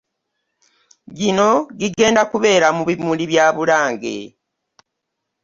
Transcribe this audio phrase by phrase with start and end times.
[1.17, 1.49] Gino
[1.79, 4.15] gigenda kubeera mu bimuli bya Bulange